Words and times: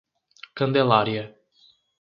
Candelária 0.57 1.35